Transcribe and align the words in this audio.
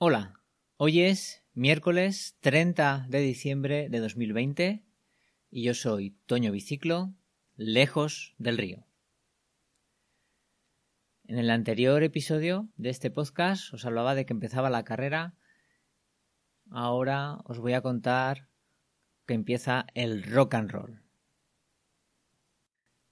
Hola, 0.00 0.40
hoy 0.76 1.00
es 1.00 1.42
miércoles 1.54 2.36
30 2.38 3.06
de 3.08 3.18
diciembre 3.18 3.88
de 3.88 3.98
2020 3.98 4.84
y 5.50 5.64
yo 5.64 5.74
soy 5.74 6.12
Toño 6.26 6.52
Biciclo, 6.52 7.16
lejos 7.56 8.36
del 8.38 8.58
río. 8.58 8.86
En 11.24 11.36
el 11.36 11.50
anterior 11.50 12.04
episodio 12.04 12.68
de 12.76 12.90
este 12.90 13.10
podcast 13.10 13.74
os 13.74 13.84
hablaba 13.86 14.14
de 14.14 14.24
que 14.24 14.32
empezaba 14.32 14.70
la 14.70 14.84
carrera. 14.84 15.34
Ahora 16.70 17.38
os 17.44 17.58
voy 17.58 17.72
a 17.72 17.82
contar 17.82 18.46
que 19.26 19.34
empieza 19.34 19.84
el 19.94 20.22
rock 20.22 20.54
and 20.54 20.70
roll. 20.70 21.02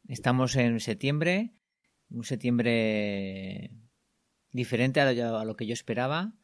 Estamos 0.07 0.55
en 0.55 0.79
septiembre, 0.79 1.53
un 2.11 2.23
septiembre 2.23 3.73
diferente 4.53 5.01
a 5.01 5.45
lo 5.45 5.57
que 5.57 5.67
yo 5.67 5.73
esperaba 5.73 6.37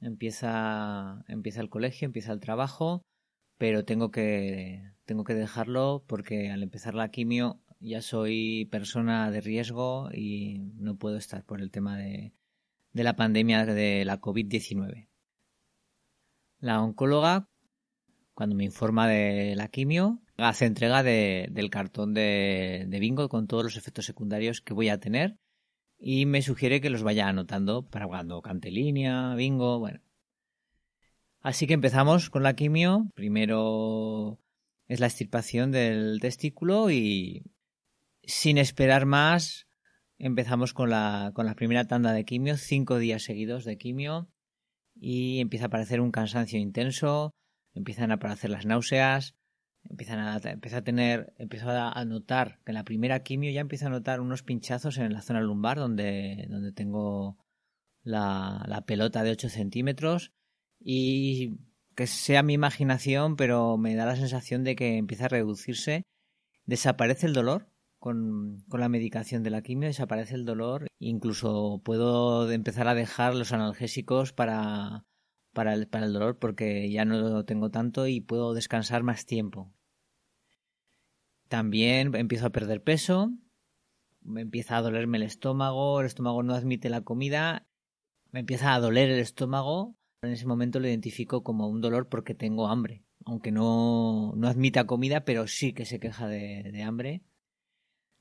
empieza, 0.00 1.24
empieza 1.28 1.60
el 1.60 1.70
colegio, 1.70 2.06
empieza 2.06 2.32
el 2.32 2.40
trabajo, 2.40 3.02
pero 3.56 3.84
tengo 3.84 4.10
que, 4.10 4.92
tengo 5.04 5.24
que 5.24 5.34
dejarlo 5.34 6.04
porque 6.06 6.50
al 6.50 6.62
empezar 6.62 6.94
la 6.94 7.10
quimio 7.10 7.60
ya 7.80 8.02
soy 8.02 8.66
persona 8.70 9.30
de 9.30 9.40
riesgo 9.40 10.10
y 10.12 10.58
no 10.76 10.96
puedo 10.96 11.16
estar 11.16 11.44
por 11.44 11.60
el 11.60 11.70
tema 11.70 11.96
de, 11.96 12.32
de 12.92 13.04
la 13.04 13.16
pandemia 13.16 13.64
de 13.66 14.04
la 14.04 14.20
COVID-19. 14.20 15.08
La 16.60 16.82
oncóloga, 16.82 17.48
cuando 18.34 18.56
me 18.56 18.64
informa 18.64 19.06
de 19.06 19.54
la 19.56 19.68
quimio, 19.68 20.20
hace 20.36 20.66
entrega 20.66 21.02
de, 21.02 21.48
del 21.50 21.70
cartón 21.70 22.14
de, 22.14 22.86
de 22.88 23.00
bingo 23.00 23.28
con 23.28 23.46
todos 23.46 23.64
los 23.64 23.76
efectos 23.76 24.06
secundarios 24.06 24.60
que 24.60 24.74
voy 24.74 24.88
a 24.88 24.98
tener 24.98 25.38
y 25.98 26.26
me 26.26 26.42
sugiere 26.42 26.80
que 26.80 26.90
los 26.90 27.02
vaya 27.02 27.28
anotando 27.28 27.88
para 27.88 28.06
cuando 28.06 28.40
cante 28.40 28.70
línea, 28.70 29.34
bingo, 29.34 29.78
bueno. 29.78 30.00
Así 31.40 31.66
que 31.66 31.74
empezamos 31.74 32.30
con 32.30 32.42
la 32.42 32.54
quimio. 32.54 33.10
Primero 33.14 34.40
es 34.86 35.00
la 35.00 35.06
extirpación 35.06 35.70
del 35.70 36.18
testículo 36.20 36.90
y 36.90 37.44
sin 38.22 38.58
esperar 38.58 39.06
más 39.06 39.66
empezamos 40.18 40.74
con 40.74 40.90
la, 40.90 41.32
con 41.34 41.46
la 41.46 41.54
primera 41.54 41.86
tanda 41.86 42.12
de 42.12 42.24
quimio, 42.24 42.56
cinco 42.56 42.98
días 42.98 43.22
seguidos 43.22 43.64
de 43.64 43.78
quimio 43.78 44.28
y 44.94 45.40
empieza 45.40 45.66
a 45.66 45.68
aparecer 45.68 46.00
un 46.00 46.10
cansancio 46.10 46.58
intenso, 46.58 47.34
empiezan 47.72 48.10
a 48.10 48.14
aparecer 48.14 48.50
las 48.50 48.66
náuseas, 48.66 49.36
empiezan 49.84 50.18
a, 50.18 50.38
empieza 50.44 50.78
a 50.78 50.84
tener, 50.84 51.34
empiezo 51.38 51.70
a, 51.70 52.04
notar 52.04 52.60
que 52.64 52.72
en 52.72 52.74
la 52.74 52.84
primera 52.84 53.22
quimio 53.22 53.50
ya 53.50 53.60
empiezo 53.60 53.86
a 53.86 53.90
notar 53.90 54.20
unos 54.20 54.42
pinchazos 54.42 54.98
en 54.98 55.12
la 55.12 55.22
zona 55.22 55.40
lumbar 55.40 55.78
donde, 55.78 56.46
donde 56.48 56.72
tengo 56.72 57.38
la, 58.02 58.64
la 58.66 58.84
pelota 58.84 59.22
de 59.22 59.30
8 59.32 59.48
centímetros 59.48 60.32
y 60.80 61.58
que 61.94 62.06
sea 62.06 62.42
mi 62.42 62.54
imaginación, 62.54 63.36
pero 63.36 63.76
me 63.76 63.94
da 63.94 64.06
la 64.06 64.16
sensación 64.16 64.62
de 64.62 64.76
que 64.76 64.96
empieza 64.98 65.24
a 65.24 65.28
reducirse, 65.28 66.04
desaparece 66.64 67.26
el 67.26 67.32
dolor 67.32 67.72
con, 67.98 68.64
con 68.68 68.80
la 68.80 68.88
medicación 68.88 69.42
de 69.42 69.50
la 69.50 69.62
quimio, 69.62 69.88
desaparece 69.88 70.36
el 70.36 70.44
dolor, 70.44 70.86
incluso 71.00 71.82
puedo 71.84 72.50
empezar 72.52 72.86
a 72.86 72.94
dejar 72.94 73.34
los 73.34 73.52
analgésicos 73.52 74.32
para, 74.32 75.04
para 75.52 75.74
el, 75.74 75.88
para 75.88 76.06
el 76.06 76.12
dolor 76.12 76.38
porque 76.38 76.90
ya 76.90 77.04
no 77.04 77.18
lo 77.18 77.44
tengo 77.44 77.70
tanto 77.70 78.06
y 78.06 78.20
puedo 78.20 78.54
descansar 78.54 79.02
más 79.02 79.26
tiempo. 79.26 79.72
También 81.48 82.14
empiezo 82.14 82.46
a 82.46 82.50
perder 82.50 82.82
peso, 82.82 83.32
me 84.20 84.42
empieza 84.42 84.76
a 84.76 84.82
dolerme 84.82 85.16
el 85.16 85.24
estómago, 85.24 86.00
el 86.00 86.06
estómago 86.06 86.42
no 86.42 86.54
admite 86.54 86.90
la 86.90 87.00
comida, 87.00 87.66
me 88.30 88.40
empieza 88.40 88.74
a 88.74 88.80
doler 88.80 89.10
el 89.10 89.18
estómago. 89.18 89.96
En 90.22 90.30
ese 90.30 90.46
momento 90.46 90.80
lo 90.80 90.88
identifico 90.88 91.42
como 91.42 91.68
un 91.68 91.80
dolor 91.80 92.08
porque 92.08 92.34
tengo 92.34 92.68
hambre, 92.68 93.04
aunque 93.24 93.50
no, 93.50 94.34
no 94.36 94.48
admita 94.48 94.86
comida, 94.86 95.24
pero 95.24 95.46
sí 95.46 95.72
que 95.72 95.86
se 95.86 96.00
queja 96.00 96.28
de, 96.28 96.70
de 96.70 96.82
hambre. 96.82 97.22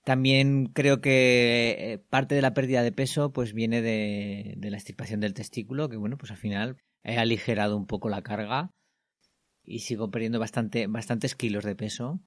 También 0.07 0.67
creo 0.67 1.01
que 1.01 1.75
eh, 1.77 1.97
parte 1.97 2.33
de 2.33 2.41
la 2.41 2.53
pérdida 2.53 2.81
de 2.81 2.93
peso 2.93 3.33
pues 3.33 3.51
viene 3.51 3.81
de, 3.81 4.57
la 4.61 4.77
extirpación 4.77 5.19
del 5.19 5.33
testículo, 5.33 5.89
que 5.89 5.97
bueno, 5.97 6.17
pues 6.17 6.31
al 6.31 6.37
final 6.37 6.77
he 7.03 7.17
aligerado 7.17 7.75
un 7.75 7.87
poco 7.87 8.07
la 8.07 8.21
carga 8.21 8.71
y 9.65 9.79
sigo 9.79 10.09
perdiendo 10.09 10.39
bastante, 10.39 10.87
bastantes 10.87 11.35
kilos 11.35 11.65
de 11.65 11.75
peso 11.75 12.21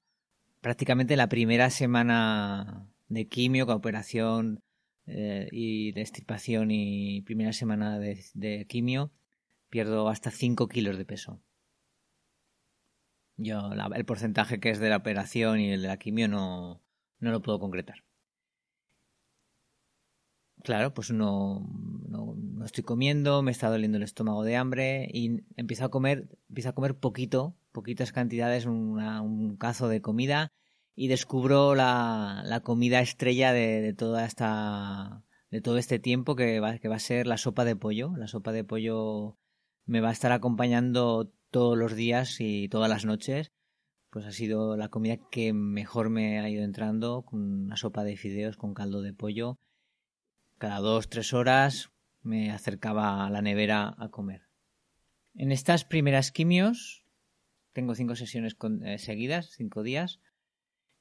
prácticamente 0.59 1.15
la 1.15 1.27
primera 1.27 1.71
semana 1.71 2.87
de 3.07 3.27
quimio, 3.27 3.65
con 3.65 3.77
operación 3.77 4.61
eh, 5.07 5.49
y 5.51 5.91
de 5.93 6.01
extirpación 6.01 6.69
y 6.69 7.23
primera 7.23 7.51
semana 7.51 7.97
de, 7.97 8.67
quimio, 8.69 9.11
pierdo 9.71 10.07
hasta 10.07 10.29
5 10.29 10.67
kilos 10.67 10.99
de 10.99 11.05
peso. 11.05 11.41
Yo 13.37 13.71
el 13.73 14.05
porcentaje 14.05 14.59
que 14.59 14.69
es 14.69 14.77
de 14.77 14.89
la 14.89 14.97
operación 14.97 15.59
y 15.59 15.71
el 15.71 15.81
de 15.81 15.87
la 15.87 15.97
quimio 15.97 16.27
no, 16.27 16.83
no 17.21 17.31
lo 17.31 17.41
puedo 17.41 17.59
concretar. 17.59 18.03
Claro, 20.63 20.93
pues 20.93 21.09
no, 21.11 21.67
no, 22.07 22.35
no, 22.35 22.65
estoy 22.65 22.83
comiendo, 22.83 23.41
me 23.41 23.51
está 23.51 23.69
doliendo 23.69 23.97
el 23.97 24.03
estómago 24.03 24.43
de 24.43 24.57
hambre 24.57 25.09
y 25.11 25.43
empiezo 25.55 25.85
a 25.85 25.89
comer, 25.89 26.27
empiezo 26.49 26.69
a 26.69 26.73
comer 26.73 26.95
poquito 26.99 27.55
poquitas 27.71 28.11
cantidades, 28.11 28.65
un 28.65 29.55
cazo 29.57 29.87
de 29.87 30.01
comida 30.01 30.51
y 30.95 31.07
descubro 31.07 31.73
la, 31.75 32.43
la 32.45 32.59
comida 32.61 33.01
estrella 33.01 33.53
de, 33.53 33.81
de, 33.81 33.93
toda 33.93 34.25
esta 34.25 35.23
de 35.49 35.61
todo 35.61 35.77
este 35.77 35.99
tiempo 35.99 36.35
que 36.35 36.59
va, 36.59 36.77
que 36.77 36.87
va 36.87 36.95
a 36.95 36.99
ser 36.99 37.27
la 37.27 37.37
sopa 37.37 37.65
de 37.65 37.75
pollo. 37.75 38.13
La 38.17 38.27
sopa 38.27 38.51
de 38.51 38.63
pollo 38.63 39.37
me 39.85 40.01
va 40.01 40.09
a 40.09 40.13
estar 40.13 40.31
acompañando 40.31 41.31
todos 41.49 41.77
los 41.77 41.95
días 41.95 42.37
y 42.39 42.69
todas 42.69 42.89
las 42.89 43.05
noches. 43.05 43.51
Pues 44.11 44.25
ha 44.25 44.33
sido 44.33 44.75
la 44.75 44.89
comida 44.89 45.15
que 45.31 45.53
mejor 45.53 46.09
me 46.09 46.41
ha 46.41 46.49
ido 46.49 46.65
entrando, 46.65 47.21
con 47.21 47.39
una 47.41 47.77
sopa 47.77 48.03
de 48.03 48.17
fideos 48.17 48.57
con 48.57 48.73
caldo 48.73 49.01
de 49.01 49.13
pollo. 49.13 49.57
Cada 50.57 50.79
dos, 50.79 51.07
tres 51.07 51.33
horas 51.33 51.91
me 52.21 52.51
acercaba 52.51 53.25
a 53.25 53.29
la 53.29 53.41
nevera 53.41 53.95
a 53.97 54.09
comer. 54.09 54.49
En 55.33 55.53
estas 55.53 55.85
primeras 55.85 56.33
quimios 56.33 57.05
tengo 57.71 57.95
cinco 57.95 58.17
sesiones 58.17 58.57
eh, 58.83 58.97
seguidas, 58.97 59.51
cinco 59.55 59.81
días. 59.81 60.19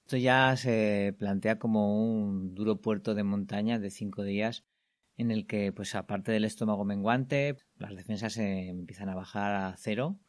Esto 0.05 0.17
ya 0.17 0.57
se 0.57 1.13
plantea 1.19 1.59
como 1.59 2.01
un 2.01 2.55
duro 2.55 2.81
puerto 2.81 3.17
de 3.17 3.25
montaña 3.25 3.81
de 3.81 3.91
cinco 3.91 4.23
días 4.23 4.65
en 5.17 5.33
el 5.33 5.49
que, 5.49 5.73
pues 5.73 5.97
aparte 5.97 6.31
del 6.31 6.45
estómago 6.45 6.85
menguante, 6.85 7.57
las 7.77 7.97
defensas 7.97 8.35
se 8.35 8.69
empiezan 8.69 9.09
a 9.09 9.17
bajar 9.17 9.53
a 9.53 9.77
cero 9.77 10.21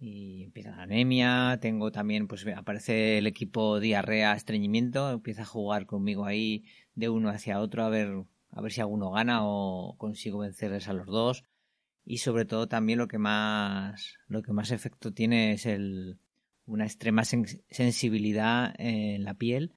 y 0.00 0.44
empieza 0.44 0.70
la 0.70 0.82
anemia. 0.82 1.58
Tengo 1.60 1.92
también, 1.92 2.26
pues 2.26 2.46
aparece 2.56 3.18
el 3.18 3.26
equipo 3.26 3.78
diarrea, 3.78 4.34
estreñimiento, 4.34 5.10
empieza 5.10 5.42
a 5.42 5.46
jugar 5.46 5.86
conmigo 5.86 6.24
ahí 6.24 6.64
de 6.94 7.10
uno 7.10 7.28
hacia 7.28 7.60
otro 7.60 7.84
a 7.84 7.90
ver, 7.90 8.24
a 8.50 8.60
ver 8.62 8.72
si 8.72 8.80
alguno 8.80 9.10
gana 9.10 9.40
o 9.42 9.96
consigo 9.98 10.38
vencerles 10.38 10.88
a 10.88 10.94
los 10.94 11.06
dos 11.06 11.44
y 12.04 12.18
sobre 12.18 12.46
todo 12.46 12.66
también 12.66 12.98
lo 12.98 13.08
que 13.08 13.18
más 13.18 14.16
lo 14.26 14.42
que 14.42 14.52
más 14.52 14.70
efecto 14.70 15.12
tiene 15.12 15.52
es 15.52 15.66
el 15.66 16.18
una 16.66 16.84
extrema 16.84 17.24
sensibilidad 17.24 18.74
en 18.78 19.24
la 19.24 19.34
piel 19.34 19.74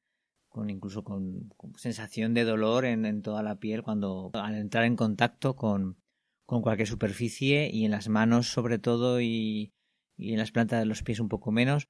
con 0.47 0.69
incluso 0.69 1.03
con, 1.03 1.53
sensación 1.75 2.33
de 2.33 2.43
dolor 2.43 2.85
en, 2.85 3.05
en, 3.05 3.21
toda 3.21 3.43
la 3.43 3.57
piel 3.57 3.83
cuando 3.83 4.31
al 4.33 4.55
entrar 4.55 4.85
en 4.85 4.95
contacto 4.95 5.55
con, 5.55 5.97
con 6.45 6.61
cualquier 6.61 6.87
superficie 6.87 7.69
y 7.71 7.85
en 7.85 7.91
las 7.91 8.07
manos 8.07 8.47
sobre 8.47 8.77
todo 8.77 9.19
y, 9.19 9.72
y 10.17 10.33
en 10.33 10.39
las 10.39 10.51
plantas 10.51 10.79
de 10.79 10.85
los 10.85 11.03
pies 11.03 11.19
un 11.19 11.29
poco 11.29 11.51
menos 11.51 11.89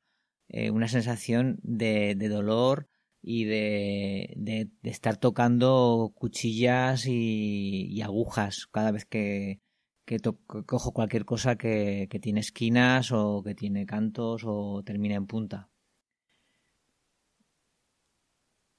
eh, 0.49 0.71
una 0.71 0.87
sensación 0.87 1.59
de, 1.63 2.15
dolor 2.15 2.87
y 3.21 3.45
de, 3.45 4.33
de, 4.35 4.69
estar 4.83 5.17
tocando 5.17 6.11
cuchillas 6.15 7.05
y, 7.07 8.01
agujas 8.01 8.67
cada 8.71 8.91
vez 8.91 9.05
que, 9.05 9.61
que, 10.05 10.19
cojo 10.67 10.93
cualquier 10.93 11.25
cosa 11.25 11.55
que, 11.55 12.07
que, 12.09 12.19
tiene 12.19 12.41
esquinas 12.41 13.11
o 13.11 13.41
que 13.43 13.55
tiene 13.55 13.85
cantos 13.85 14.43
o 14.45 14.83
termina 14.83 15.15
en 15.15 15.27
punta. 15.27 15.69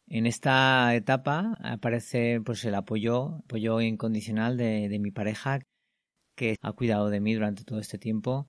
En 0.07 0.27
esta 0.27 0.95
etapa 0.95 1.57
aparece 1.63 2.41
pues 2.45 2.65
el 2.65 2.75
apoyo, 2.75 3.37
apoyo 3.45 3.81
incondicional 3.81 4.57
de, 4.57 4.89
de 4.89 4.99
mi 4.99 5.11
pareja 5.11 5.61
que 6.37 6.57
ha 6.61 6.73
cuidado 6.73 7.11
de 7.11 7.21
mí 7.21 7.35
durante 7.35 7.65
todo 7.65 7.81
este 7.81 7.99
tiempo 7.99 8.49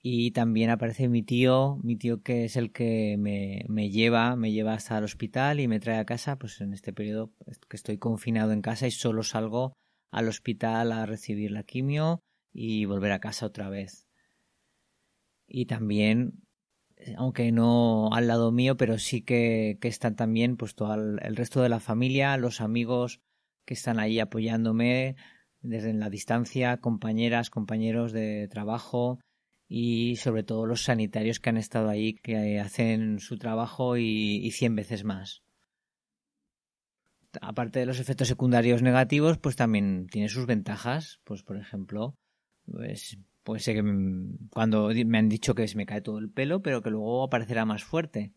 y 0.00 0.30
también 0.30 0.70
aparece 0.70 1.08
mi 1.08 1.22
tío, 1.22 1.78
mi 1.82 1.96
tío 1.96 2.22
que 2.22 2.44
es 2.44 2.56
el 2.56 2.72
que 2.72 3.16
me, 3.18 3.64
me, 3.68 3.90
lleva, 3.90 4.36
me 4.36 4.52
lleva 4.52 4.74
hasta 4.74 4.96
el 4.98 5.04
hospital 5.04 5.58
y 5.60 5.66
me 5.68 5.80
trae 5.80 5.98
a 5.98 6.04
casa, 6.04 6.38
pues 6.38 6.60
en 6.60 6.72
este 6.72 6.92
periodo 6.92 7.32
que 7.68 7.76
estoy 7.76 7.98
confinado 7.98 8.52
en 8.52 8.62
casa 8.62 8.86
y 8.86 8.92
solo 8.92 9.22
salgo 9.22 9.72
al 10.10 10.28
hospital 10.28 10.92
a 10.92 11.04
recibir 11.06 11.50
la 11.50 11.64
quimio 11.64 12.22
y 12.52 12.84
volver 12.84 13.12
a 13.12 13.20
casa 13.20 13.46
otra 13.46 13.70
vez. 13.70 14.06
Y 15.48 15.66
también, 15.66 16.44
aunque 17.16 17.50
no 17.50 18.10
al 18.12 18.28
lado 18.28 18.52
mío, 18.52 18.76
pero 18.76 18.98
sí 18.98 19.22
que, 19.22 19.78
que 19.80 19.88
están 19.88 20.14
también 20.14 20.56
pues 20.56 20.74
todo 20.74 20.94
el, 20.94 21.18
el, 21.22 21.36
resto 21.36 21.60
de 21.62 21.70
la 21.70 21.80
familia, 21.80 22.36
los 22.36 22.60
amigos 22.60 23.20
que 23.64 23.74
están 23.74 23.98
ahí 23.98 24.20
apoyándome, 24.20 25.16
desde 25.60 25.92
la 25.92 26.08
distancia, 26.08 26.76
compañeras, 26.76 27.50
compañeros 27.50 28.12
de 28.12 28.46
trabajo 28.48 29.18
y 29.68 30.16
sobre 30.16 30.42
todo 30.42 30.64
los 30.64 30.84
sanitarios 30.84 31.40
que 31.40 31.50
han 31.50 31.58
estado 31.58 31.90
ahí, 31.90 32.14
que 32.14 32.58
hacen 32.58 33.20
su 33.20 33.36
trabajo 33.38 33.98
y, 33.98 34.50
cien 34.52 34.74
veces 34.74 35.04
más. 35.04 35.42
Aparte 37.42 37.78
de 37.78 37.86
los 37.86 38.00
efectos 38.00 38.28
secundarios 38.28 38.80
negativos, 38.80 39.36
pues 39.36 39.54
también 39.54 40.06
tiene 40.10 40.30
sus 40.30 40.46
ventajas. 40.46 41.20
Pues, 41.24 41.42
por 41.42 41.58
ejemplo, 41.58 42.16
pues 42.64 43.18
puede 43.42 43.60
ser 43.60 43.76
que 43.76 43.84
cuando 44.50 44.88
me 45.06 45.18
han 45.18 45.28
dicho 45.28 45.54
que 45.54 45.68
se 45.68 45.76
me 45.76 45.84
cae 45.84 46.00
todo 46.00 46.18
el 46.18 46.30
pelo, 46.30 46.62
pero 46.62 46.82
que 46.82 46.90
luego 46.90 47.22
aparecerá 47.22 47.66
más 47.66 47.84
fuerte. 47.84 48.32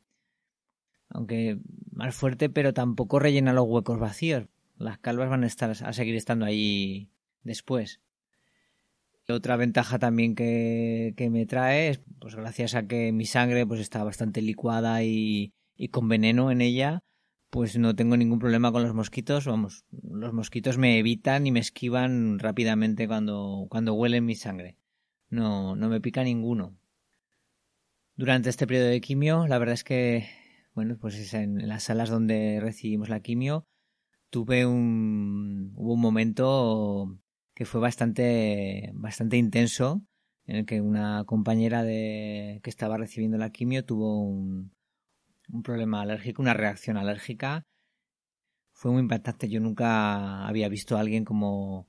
Aunque 1.08 1.60
más 1.92 2.14
fuerte, 2.14 2.50
pero 2.50 2.74
tampoco 2.74 3.20
rellena 3.20 3.54
los 3.54 3.68
huecos 3.68 4.00
vacíos. 4.00 4.48
Las 4.78 5.00
calvas 5.00 5.30
van 5.30 5.46
a 5.46 5.48
estar 5.48 5.70
a 5.70 5.94
seguir 5.94 6.16
estando 6.16 6.46
ahí 6.46 7.10
después. 7.44 8.02
Otra 9.32 9.56
ventaja 9.56 10.00
también 10.00 10.36
que, 10.36 11.14
me 11.32 11.46
trae 11.46 11.90
es, 11.90 12.02
pues 12.20 12.36
gracias 12.36 12.76
a 12.76 12.88
que 12.88 13.12
mi 13.12 13.26
sangre 13.26 13.66
pues 13.66 13.80
está 13.80 14.04
bastante 14.04 14.42
licuada 14.42 15.04
y, 15.04 15.54
con 15.92 16.08
veneno 16.08 16.52
en 16.52 16.62
ella, 16.62 17.04
pues 17.50 17.78
no 17.78 17.96
tengo 17.96 18.18
ningún 18.18 18.40
problema 18.40 18.72
con 18.72 18.84
los 18.84 18.94
mosquitos. 18.94 19.46
Vamos, 19.46 19.86
los 19.92 20.34
mosquitos 20.34 20.78
me 20.78 21.00
evitan 21.00 21.48
y 21.48 21.52
me 21.52 21.60
esquivan 21.60 22.40
rápidamente 22.40 23.08
cuando, 23.08 23.68
cuando 23.70 23.94
huelen 23.94 24.26
mi 24.26 24.36
sangre. 24.36 24.78
No, 25.30 25.76
no 25.76 25.90
me 25.90 26.02
pica 26.02 26.24
ninguno. 26.24 26.78
Durante 28.16 28.50
este 28.50 28.68
periodo 28.68 28.88
de 28.88 29.02
quimio, 29.02 29.48
la 29.48 29.58
verdad 29.58 29.74
es 29.74 29.84
que, 29.84 30.30
bueno, 30.76 30.98
pues 31.00 31.34
en, 31.34 31.68
las 31.68 31.84
salas 31.84 32.10
donde 32.10 32.60
recibimos 32.62 33.10
la 33.10 33.22
quimio, 33.22 33.66
tuve 34.30 34.66
un, 34.66 35.74
hubo 35.76 35.94
un 35.94 36.02
momento 36.02 37.18
que 37.62 37.66
fue 37.66 37.80
bastante, 37.80 38.90
bastante 38.96 39.38
intenso, 39.38 40.02
en 40.48 40.56
el 40.56 40.66
que 40.66 40.82
una 40.82 41.26
compañera 41.26 41.84
de, 41.84 42.60
que 42.64 42.72
estaba 42.72 42.98
recibiendo 42.98 43.38
la 43.38 43.52
quimio 43.52 43.86
tuvo 43.86 44.24
un, 44.24 44.74
problema 45.64 46.02
alérgico, 46.02 46.42
una 46.42 46.56
reacción 46.56 46.98
alérgica. 46.98 47.68
Fue 48.72 48.90
muy 48.90 49.02
impactante. 49.02 49.48
Yo 49.48 49.60
nunca 49.60 50.48
había 50.48 50.70
visto 50.70 50.98
a 50.98 51.02
alguien 51.02 51.24
como, 51.24 51.88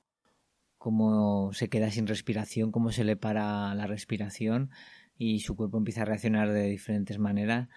como 0.76 1.54
se 1.54 1.70
queda 1.70 1.90
sin 1.90 2.06
respiración, 2.06 2.70
cómo 2.70 2.92
se 2.92 3.04
le 3.04 3.16
para 3.16 3.74
la 3.74 3.86
respiración 3.86 4.68
y 5.16 5.40
su 5.40 5.56
cuerpo 5.56 5.78
empieza 5.78 6.02
a 6.02 6.04
reaccionar 6.04 6.52
de 6.52 6.66
diferentes 6.66 7.18
maneras 7.18 7.70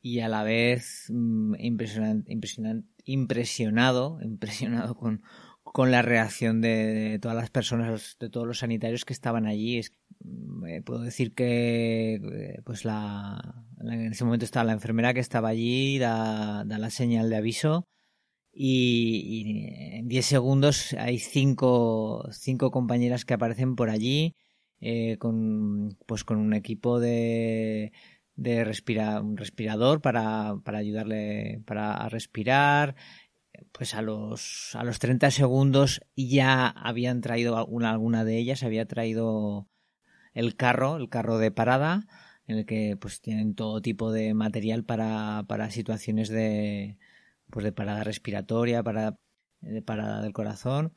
y 0.00 0.18
a 0.18 0.28
la 0.28 0.42
vez 0.42 1.06
mm, 1.10 1.54
impresionado, 1.60 2.24
impresionado 4.20 4.96
con, 4.96 5.22
con 5.72 5.90
la 5.90 6.02
reacción 6.02 6.60
de, 6.60 7.18
todas 7.20 7.36
las 7.36 7.50
personas, 7.50 8.16
de 8.20 8.30
todos 8.30 8.46
los 8.46 8.58
sanitarios 8.58 9.04
que 9.04 9.12
estaban 9.12 9.46
allí. 9.46 9.80
Mm, 10.20 10.82
puedo 10.84 11.00
decir 11.00 11.34
que 11.34 12.14
eh, 12.14 12.60
pues 12.64 12.84
la, 12.84 13.64
en 13.80 14.12
ese 14.12 14.24
momento 14.24 14.44
estaba 14.44 14.64
la 14.64 14.72
enfermera 14.72 15.14
que 15.14 15.20
estaba 15.20 15.48
allí, 15.48 15.98
da, 15.98 16.64
la 16.64 16.90
señal 16.90 17.30
de 17.30 17.36
aviso 17.36 17.88
y, 18.52 19.66
en 19.98 20.08
10 20.08 20.26
segundos 20.26 20.94
hay 20.98 21.18
cinco, 21.18 22.28
cinco 22.32 22.70
compañeras 22.70 23.24
que 23.24 23.34
aparecen 23.34 23.76
por 23.76 23.90
allí 23.90 24.34
eh, 24.80 25.16
con, 25.18 25.96
pues 26.06 26.24
con 26.24 26.38
un 26.38 26.54
equipo 26.54 27.00
de, 27.00 27.92
de 28.36 28.62
un 29.22 29.36
respirador 29.36 30.00
para, 30.00 30.56
para 30.64 30.78
ayudarle 30.78 31.60
para 31.66 31.94
a 31.94 32.08
respirar 32.08 32.94
pues 33.72 33.94
a 33.94 34.02
los, 34.02 34.74
a 34.74 34.84
los 34.84 34.98
30 34.98 35.30
segundos 35.30 36.00
ya 36.16 36.68
habían 36.68 37.20
traído 37.20 37.56
alguna, 37.56 37.90
alguna 37.90 38.24
de 38.24 38.38
ellas, 38.38 38.62
había 38.62 38.86
traído 38.86 39.68
el 40.34 40.56
carro, 40.56 40.96
el 40.96 41.08
carro 41.08 41.38
de 41.38 41.50
parada, 41.50 42.06
en 42.46 42.58
el 42.58 42.66
que 42.66 42.96
pues 42.96 43.20
tienen 43.20 43.54
todo 43.54 43.82
tipo 43.82 44.12
de 44.12 44.34
material 44.34 44.84
para, 44.84 45.44
para 45.48 45.70
situaciones 45.70 46.28
de, 46.28 46.98
pues 47.50 47.64
de 47.64 47.72
parada 47.72 48.04
respiratoria, 48.04 48.82
para, 48.82 49.18
de 49.60 49.82
parada 49.82 50.22
del 50.22 50.32
corazón. 50.32 50.92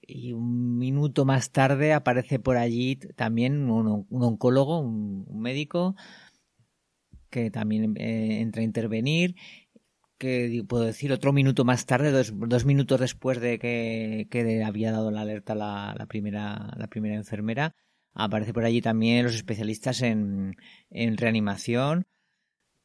Y 0.00 0.32
un 0.32 0.78
minuto 0.78 1.24
más 1.24 1.52
tarde 1.52 1.92
aparece 1.92 2.38
por 2.38 2.56
allí 2.56 2.96
también 2.96 3.70
un, 3.70 4.06
oncólogo, 4.10 4.80
un, 4.80 5.40
médico, 5.40 5.94
que 7.30 7.50
también 7.50 7.94
eh, 7.96 8.40
entra 8.40 8.62
a 8.62 8.64
intervenir 8.64 9.36
puedo 10.66 10.84
decir 10.84 11.12
otro 11.12 11.32
minuto 11.32 11.64
más 11.64 11.86
tarde, 11.86 12.10
dos, 12.12 12.64
minutos 12.64 13.00
después 13.00 13.40
de 13.40 13.58
que, 13.58 14.62
había 14.64 14.92
dado 14.92 15.10
la 15.10 15.22
alerta 15.22 15.54
la, 15.54 16.06
primera, 16.08 16.72
la 16.76 16.86
primera 16.88 17.14
enfermera, 17.14 17.74
aparece 18.14 18.52
por 18.52 18.64
allí 18.64 18.80
también 18.80 19.24
los 19.24 19.34
especialistas 19.34 20.02
en, 20.02 20.56
reanimación. 20.90 22.06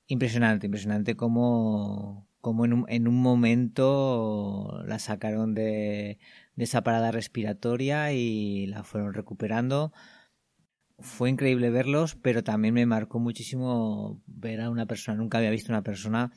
Impresionante, 0.08 0.68
impresionante 0.68 1.16
cómo, 1.16 2.28
en, 2.44 2.74
un, 2.74 2.86
en 2.88 3.08
un 3.08 3.22
momento 3.22 4.82
la 4.86 5.00
sacaron 5.00 5.54
de 5.54 6.20
esa 6.56 6.82
parada 6.84 7.12
respiratoria 7.12 8.14
y 8.14 8.68
la 8.68 8.84
fueron 8.84 9.14
recuperando 9.14 9.92
fue 11.00 11.30
increíble 11.30 11.70
verlos, 11.70 12.16
pero 12.16 12.44
también 12.44 12.74
me 12.74 12.86
marcó 12.86 13.20
muchísimo 13.20 14.22
ver 14.26 14.62
a 14.62 14.70
una 14.70 14.88
persona, 14.88 15.18
nunca 15.18 15.38
había 15.38 15.52
visto 15.52 15.72
una 15.72 15.84
persona 15.84 16.32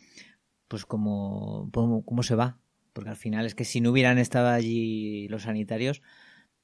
pues 0.71 0.87
cómo, 0.87 1.69
cómo, 1.73 2.23
se 2.23 2.37
va. 2.37 2.59
Porque 2.93 3.11
al 3.11 3.17
final 3.17 3.45
es 3.47 3.55
que 3.57 3.65
si 3.65 3.81
no 3.81 3.91
hubieran 3.91 4.19
estado 4.19 4.49
allí 4.51 5.29
los 5.29 5.43
sanitarios, 5.43 6.03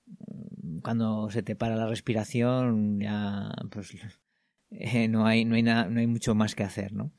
mm, 0.07 0.81
cuando 0.81 1.31
se 1.31 1.43
te 1.43 1.57
para 1.57 1.77
la 1.77 1.89
respiración, 1.89 3.01
ya 3.01 3.51
pues 3.71 3.93
eh, 4.71 5.09
no 5.09 5.27
hay, 5.27 5.45
no 5.45 5.57
hay 5.57 5.63
no 5.63 6.01
hay 6.01 6.07
mucho 6.07 6.35
más 6.35 6.55
que 6.55 6.65
hacer, 6.65 6.93
¿no? 6.93 7.13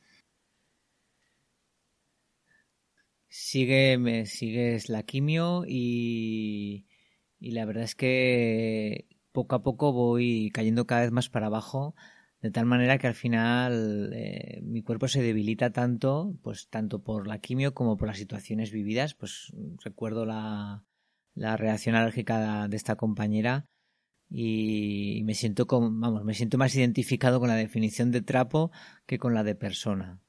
Sigue, 3.30 3.98
me, 3.98 4.25
sigues 4.25 4.90
la 4.90 5.04
quimio 5.04 5.63
y, 5.68 6.86
y 7.40 7.51
la 7.51 7.66
verdad 7.66 7.83
es 7.83 7.95
que 7.95 9.07
poco 9.33 9.56
a 9.56 9.63
poco 9.63 9.92
voy 9.92 10.51
cayendo 10.54 10.88
cada 10.88 11.01
vez 11.01 11.12
más 11.12 11.30
para 11.30 11.48
abajo 11.48 11.95
de 12.42 12.51
tal 12.51 12.66
manera 12.66 12.98
que 12.98 13.07
al 13.07 13.16
final 13.16 14.12
eh, 14.13 14.62
mi 14.63 14.84
cuerpo 14.84 15.07
se 15.07 15.22
debilita 15.22 15.72
tanto, 15.72 16.36
pues 16.44 16.68
tanto 16.69 17.04
por 17.04 17.28
la 17.28 17.39
quimio 17.39 17.74
como 17.74 17.98
por 17.98 18.07
las 18.07 18.18
situaciones 18.18 18.72
vividas, 18.72 19.16
pues 19.16 19.54
recuerdo 19.84 20.25
la, 20.25 20.84
la 21.34 21.57
reacción 21.57 21.95
alérgica 21.95 22.68
de 22.68 22.78
esta 22.78 22.95
compañera 22.95 23.66
y 24.30 25.21
me 25.23 25.33
siento 25.33 25.68
como, 25.68 25.90
vamos, 25.92 26.23
me 26.26 26.33
siento 26.33 26.57
más 26.57 26.76
identificado 26.76 27.40
con 27.40 27.50
la 27.50 27.56
definición 27.56 28.12
de 28.12 28.21
trapo 28.21 28.71
que 29.06 29.19
con 29.19 29.33
la 29.33 29.44
de 29.44 29.56
persona, 29.56 30.19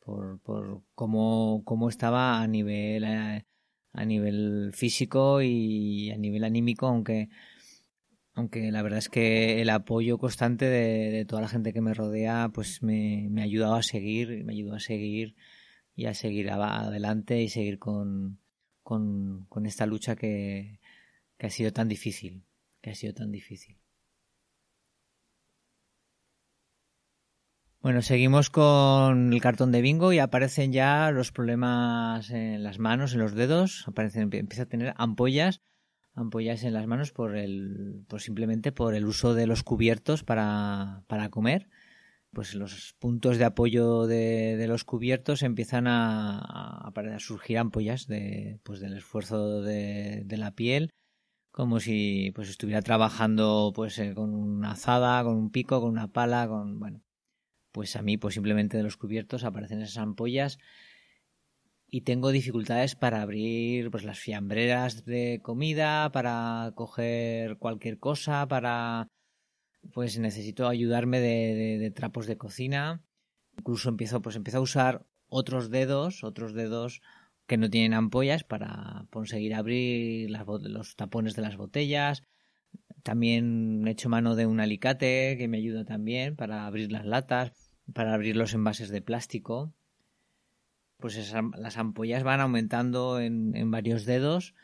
por, 0.00 0.38
por 0.40 0.82
cómo, 0.94 1.62
cómo 1.64 1.88
estaba 1.88 2.42
a 2.42 2.46
nivel, 2.46 3.04
eh, 3.04 3.44
a 3.92 4.04
nivel 4.04 4.72
físico 4.74 5.40
y 5.42 6.10
a 6.10 6.18
nivel 6.18 6.44
anímico, 6.44 6.86
aunque 6.86 7.28
aunque 8.36 8.70
la 8.70 8.82
verdad 8.82 8.98
es 8.98 9.08
que 9.08 9.62
el 9.62 9.70
apoyo 9.70 10.18
constante 10.18 10.66
de, 10.66 11.24
toda 11.24 11.40
la 11.40 11.48
gente 11.48 11.72
que 11.72 11.80
me 11.80 11.94
rodea 11.94 12.50
pues 12.52 12.82
me, 12.82 13.30
ha 13.38 13.42
ayudado 13.42 13.74
a 13.76 13.82
seguir, 13.82 14.44
me 14.44 14.52
ayudó 14.52 14.74
a 14.74 14.80
seguir 14.80 15.34
y 15.96 16.04
a 16.04 16.12
seguir 16.12 16.50
adelante 16.50 17.40
y 17.40 17.48
seguir 17.48 17.78
con, 17.78 18.38
con, 18.82 19.46
con 19.48 19.64
esta 19.64 19.86
lucha 19.86 20.16
que, 20.16 20.80
que 21.38 21.46
ha 21.46 21.50
sido 21.50 21.72
tan 21.72 21.88
difícil, 21.88 22.44
que 22.82 22.90
ha 22.90 22.94
sido 22.94 23.14
tan 23.14 23.32
difícil. 23.32 23.78
Bueno, 27.80 28.02
seguimos 28.02 28.50
con 28.50 29.32
el 29.32 29.40
cartón 29.40 29.72
de 29.72 29.80
bingo 29.80 30.12
y 30.12 30.18
aparecen 30.18 30.72
ya 30.74 31.10
los 31.10 31.32
problemas 31.32 32.28
en 32.30 32.62
las 32.62 32.78
manos, 32.78 33.14
en 33.14 33.20
los 33.20 33.34
dedos, 33.34 33.84
aparecen, 33.88 34.30
empieza 34.30 34.64
a 34.64 34.66
tener 34.66 34.92
ampollas 34.98 35.62
ampollas 36.16 36.64
en 36.64 36.72
las 36.72 36.86
manos 36.86 37.12
por 37.12 37.36
el, 37.36 38.04
pues 38.08 38.24
simplemente 38.24 38.72
por 38.72 38.94
el 38.94 39.04
uso 39.04 39.34
de 39.34 39.46
los 39.46 39.62
cubiertos 39.62 40.24
para, 40.24 41.04
para 41.06 41.28
comer. 41.28 41.68
Pues 42.32 42.54
los 42.54 42.94
puntos 42.98 43.38
de 43.38 43.44
apoyo 43.44 44.06
de, 44.06 44.56
de 44.56 44.66
los 44.66 44.84
cubiertos 44.84 45.42
empiezan 45.42 45.86
a, 45.86 46.38
a, 46.38 47.18
surgir 47.18 47.58
ampollas 47.58 48.06
de, 48.06 48.58
pues 48.62 48.80
del 48.80 48.94
esfuerzo 48.94 49.62
de, 49.62 50.22
de 50.24 50.36
la 50.36 50.50
piel, 50.50 50.92
como 51.50 51.80
si 51.80 52.32
pues 52.34 52.50
estuviera 52.50 52.82
trabajando 52.82 53.72
pues 53.74 53.98
eh, 53.98 54.12
con 54.14 54.34
una 54.34 54.72
azada, 54.72 55.22
con 55.22 55.36
un 55.36 55.50
pico, 55.50 55.80
con 55.80 55.90
una 55.90 56.08
pala, 56.08 56.48
con 56.48 56.78
bueno, 56.78 57.02
pues 57.72 57.96
a 57.96 58.02
mí 58.02 58.18
pues 58.18 58.34
simplemente 58.34 58.76
de 58.76 58.82
los 58.82 58.96
cubiertos 58.96 59.44
aparecen 59.44 59.80
esas 59.80 59.98
ampollas 59.98 60.58
y 61.88 62.02
tengo 62.02 62.32
dificultades 62.32 62.94
para 62.96 63.22
abrir 63.22 63.90
pues 63.90 64.04
las 64.04 64.18
fiambreras 64.18 65.04
de 65.04 65.40
comida, 65.42 66.10
para 66.12 66.72
coger 66.74 67.58
cualquier 67.58 67.98
cosa, 67.98 68.48
para 68.48 69.08
pues 69.92 70.18
necesito 70.18 70.68
ayudarme 70.68 71.20
de, 71.20 71.92
trapos 71.94 72.26
de 72.26 72.36
cocina. 72.36 73.04
Incluso 73.58 73.88
empiezo 73.88 74.20
pues 74.20 74.36
empiezo 74.36 74.58
a 74.58 74.62
usar 74.62 75.06
otros 75.28 75.70
dedos, 75.70 76.24
otros 76.24 76.54
dedos 76.54 77.02
que 77.46 77.56
no 77.56 77.70
tienen 77.70 77.94
ampollas 77.94 78.42
para 78.44 79.06
conseguir 79.10 79.54
abrir 79.54 80.30
los 80.30 80.96
tapones 80.96 81.34
de 81.34 81.42
las 81.42 81.56
botellas. 81.56 82.24
También 83.04 83.86
he 83.86 83.92
hecho 83.92 84.08
mano 84.08 84.34
de 84.34 84.46
un 84.46 84.58
alicate 84.58 85.36
que 85.38 85.46
me 85.46 85.58
ayuda 85.58 85.84
también 85.84 86.34
para 86.34 86.66
abrir 86.66 86.90
las 86.90 87.06
latas, 87.06 87.52
para 87.94 88.12
abrir 88.12 88.36
los 88.36 88.52
envases 88.52 88.88
de 88.88 89.00
plástico. 89.00 89.75
Pues 91.06 91.32
las 91.56 91.76
ampollas 91.76 92.24
van 92.24 92.40
aumentando 92.40 93.20
en, 93.20 93.70
varios 93.70 94.06
dedos. 94.06 94.56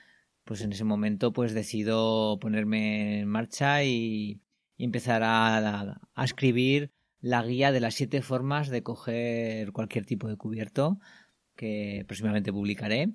Pues 0.43 0.61
en 0.63 0.73
ese 0.73 0.83
momento 0.83 1.33
pues 1.33 1.55
decido 1.55 2.41
ponerme 2.41 3.21
en 3.21 3.29
marcha 3.29 3.85
y, 3.85 4.41
empezar 4.77 5.23
a, 5.25 6.01
escribir 6.17 6.91
la 7.21 7.45
guía 7.45 7.71
de 7.71 7.79
las 7.79 7.95
siete 7.95 8.23
formas 8.23 8.71
de 8.71 8.83
coger 8.83 9.71
cualquier 9.71 10.05
tipo 10.05 10.27
de 10.27 10.37
cubierto 10.37 10.99
que 11.55 12.05
próximamente 12.09 12.53
publicaré 12.53 13.13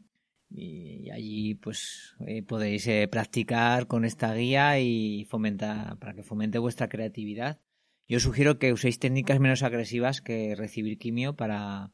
y 0.49 1.09
allí 1.09 1.55
pues 1.55 2.15
eh, 2.25 2.43
podéis 2.43 2.87
eh, 2.87 3.09
practicar 3.11 3.87
con 3.87 4.05
esta 4.05 4.33
guía 4.33 4.79
y 4.79 5.25
fomentar 5.25 5.97
para 5.99 6.13
que 6.13 6.23
fomente 6.23 6.59
vuestra 6.59 6.87
creatividad. 6.87 7.59
Yo 8.07 8.21
sugiero 8.21 8.57
que 8.57 8.71
uséis 8.71 8.99
técnicas 8.99 9.41
menos 9.41 9.63
agresivas 9.63 10.21
que 10.21 10.55
recibir 10.55 10.97
quimio 10.97 11.35
para, 11.35 11.91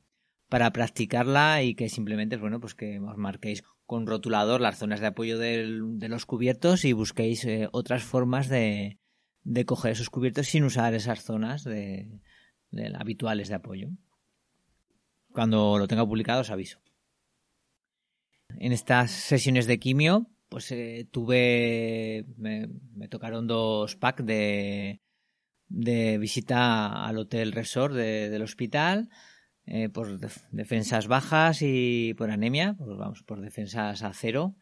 para 0.54 0.72
practicarla 0.72 1.64
y 1.64 1.74
que 1.74 1.90
simplemente 1.90 2.38
bueno 2.38 2.60
pues 2.60 2.76
que 2.76 3.00
os 3.00 3.18
marquéis 3.18 3.64
con 3.88 4.06
rotulador 4.06 4.62
las 4.62 4.78
zonas 4.78 5.00
de 5.00 5.08
apoyo 5.08 5.40
de 5.40 6.08
los 6.08 6.28
cubiertos 6.28 6.86
y 6.86 6.94
busquéis 6.94 7.44
eh, 7.46 7.70
otras 7.72 8.04
formas 8.04 8.50
de, 8.50 9.00
de 9.42 9.66
coger 9.66 9.94
esos 9.94 10.12
cubiertos 10.12 10.46
sin 10.46 10.64
usar 10.64 10.94
esas 10.94 11.24
zonas 11.24 11.64
de, 11.64 12.22
habituales 12.94 13.50
de 13.50 13.56
apoyo. 13.56 13.90
Cuando 15.32 15.80
lo 15.80 15.88
tenga 15.88 16.06
publicado 16.06 16.42
os 16.42 16.52
aviso. 16.52 16.78
En 18.60 18.74
estas 18.74 19.10
sesiones 19.10 19.66
de 19.66 19.80
quimio, 19.80 20.30
pues 20.50 20.72
eh, 20.72 21.08
tuve. 21.10 22.28
Me, 22.38 22.70
tocaron 23.10 23.48
dos 23.48 23.96
packs 23.96 24.24
de, 24.24 25.02
de 25.68 26.20
visita 26.20 27.08
al 27.08 27.18
hotel 27.18 27.54
resort 27.54 27.96
del 27.96 28.44
hospital. 28.44 29.10
Eh, 29.66 29.88
por 29.88 30.20
defensas 30.52 31.08
bajas 31.08 31.62
y 31.62 32.14
por 32.16 32.32
anemia, 32.32 32.76
pues 32.78 32.98
vamos, 32.98 33.24
por 33.24 33.40
defensas 33.40 34.04
a 34.04 34.14
cero. 34.14 34.56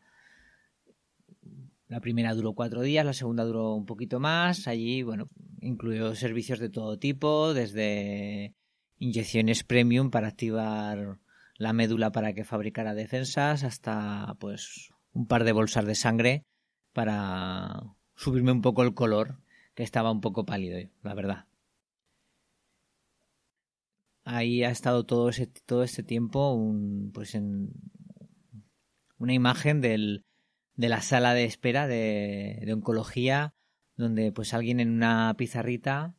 La 1.88 2.00
primera 2.00 2.34
duró 2.34 2.54
cuatro 2.54 2.82
días, 2.82 3.06
la 3.06 3.14
segunda 3.14 3.44
duró 3.44 3.74
un 3.74 3.86
poquito 3.86 4.20
más. 4.20 4.68
Allí, 4.68 5.02
bueno, 5.04 5.28
incluyó 5.60 6.16
servicios 6.16 6.60
de 6.60 6.70
todo 6.70 7.00
tipo, 7.00 7.54
desde 7.54 8.54
inyecciones 9.00 9.64
premium 9.64 10.12
para 10.12 10.28
activar 10.28 11.18
la 11.58 11.74
médula 11.74 12.12
para 12.12 12.34
que 12.34 12.44
fabricara 12.44 12.94
defensas 12.94 13.64
hasta 13.64 14.36
pues 14.40 14.92
un 15.14 15.28
par 15.28 15.44
de 15.44 15.52
bolsas 15.52 15.86
de 15.86 15.96
sangre 15.96 16.46
para 16.94 17.84
subirme 18.16 18.52
un 18.52 18.62
poco 18.62 18.84
el 18.84 18.94
color 18.94 19.40
que 19.76 19.84
estaba 19.84 20.12
un 20.12 20.22
poco 20.22 20.46
pálido 20.46 20.80
la 21.04 21.14
verdad 21.14 21.46
ahí 24.24 24.64
ha 24.64 24.70
estado 24.70 25.06
todo 25.06 25.30
ese 25.30 25.48
todo 25.48 25.84
este 25.84 26.04
tiempo 26.04 26.54
un, 26.54 27.12
pues 27.14 27.36
en 27.36 27.72
una 29.18 29.34
imagen 29.34 29.82
del, 29.82 30.26
de 30.76 30.90
la 30.90 31.02
sala 31.02 31.34
de 31.34 31.46
espera 31.46 31.88
de, 31.88 32.62
de 32.66 32.74
oncología 32.74 33.54
donde 33.96 34.32
pues 34.32 34.54
alguien 34.54 34.80
en 34.80 34.90
una 34.92 35.34
pizarrita 35.38 36.16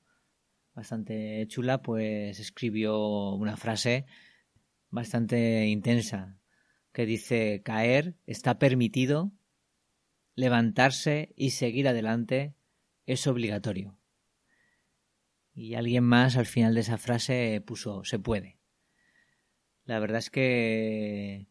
bastante 0.74 1.46
chula, 1.48 1.82
pues 1.82 2.38
escribió 2.40 3.30
una 3.34 3.56
frase 3.56 4.06
bastante 4.90 5.66
intensa 5.66 6.38
que 6.92 7.06
dice 7.06 7.62
caer 7.64 8.16
está 8.26 8.58
permitido, 8.58 9.32
levantarse 10.34 11.32
y 11.36 11.50
seguir 11.50 11.88
adelante 11.88 12.54
es 13.06 13.26
obligatorio. 13.26 13.98
Y 15.54 15.74
alguien 15.74 16.04
más 16.04 16.36
al 16.36 16.46
final 16.46 16.74
de 16.74 16.80
esa 16.80 16.98
frase 16.98 17.62
puso 17.64 18.04
se 18.04 18.18
puede. 18.18 18.58
La 19.84 19.98
verdad 19.98 20.18
es 20.18 20.30
que 20.30 21.48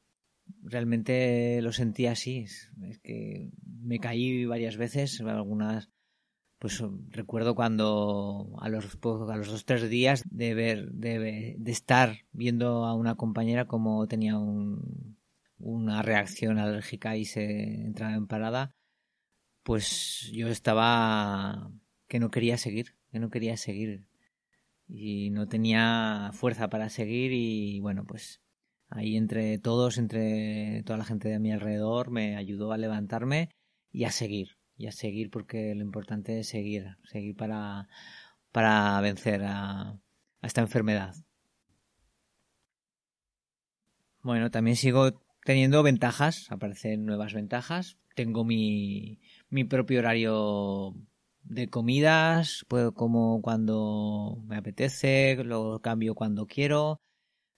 realmente 0.64 1.62
lo 1.62 1.72
sentí 1.72 2.08
así. 2.08 2.46
Es 2.84 3.00
que 3.04 3.52
me 3.64 4.00
caí 4.00 4.46
varias 4.46 4.78
veces, 4.78 5.22
algunas 5.22 5.90
pues 6.62 6.80
recuerdo 7.10 7.56
cuando 7.56 8.56
a 8.60 8.70
los, 8.70 8.86
a 9.04 9.36
los 9.36 9.48
dos 9.48 9.66
tres 9.66 9.90
días 9.90 10.24
de 10.30 10.54
ver 10.54 10.92
de, 10.92 11.56
de 11.58 11.72
estar 11.72 12.20
viendo 12.34 12.86
a 12.86 12.94
una 12.94 13.16
compañera 13.16 13.66
como 13.66 14.06
tenía 14.06 14.38
un, 14.38 15.18
una 15.58 16.04
reacción 16.04 16.60
alérgica 16.60 17.18
y 17.18 17.26
se 17.26 17.82
entraba 17.82 18.14
en 18.14 18.28
parada 18.28 18.76
pues 19.64 20.30
yo 20.34 20.50
estaba 20.50 21.72
que 22.08 22.20
no 22.20 22.30
quería 22.30 22.60
seguir 22.60 22.96
que 23.12 23.20
no 23.20 23.30
quería 23.30 23.58
seguir 23.58 24.06
y 24.88 25.30
no 25.30 25.48
tenía 25.48 26.32
fuerza 26.34 26.70
para 26.70 26.90
seguir 26.90 27.32
y 27.34 27.80
bueno 27.80 28.06
pues 28.06 28.42
ahí 28.90 29.16
entre 29.16 29.58
todos 29.58 29.98
entre 29.98 30.84
toda 30.84 30.98
la 30.98 31.06
gente 31.06 31.30
de 31.30 31.40
mi 31.40 31.52
alrededor 31.52 32.12
me 32.12 32.36
ayudó 32.36 32.72
a 32.72 32.78
levantarme 32.78 33.50
y 33.92 34.06
a 34.06 34.12
seguir 34.12 34.58
y 34.82 34.88
a 34.88 34.92
seguir 34.92 35.30
porque 35.30 35.76
lo 35.76 35.84
importante 35.84 36.40
es 36.40 36.48
seguir, 36.48 36.98
seguir 37.04 37.36
para, 37.36 37.88
para 38.52 39.00
vencer 39.02 39.44
a, 39.44 40.00
esta 40.42 40.62
enfermedad. 40.62 41.14
Bueno, 44.24 44.50
también 44.50 44.76
sigo 44.76 45.22
teniendo 45.46 45.84
ventajas, 45.84 46.52
aparecen 46.52 47.06
nuevas 47.06 47.34
ventajas. 47.34 47.98
Tengo 48.16 48.44
mi, 48.44 49.20
mi 49.50 49.64
propio 49.66 50.00
horario 50.00 50.96
de 51.44 51.70
comidas, 51.70 52.66
puedo 52.68 52.94
como 52.94 53.42
cuando 53.42 54.42
me 54.46 54.58
apetece, 54.58 55.44
lo 55.44 55.82
cambio 55.82 56.16
cuando 56.16 56.48
quiero, 56.48 57.02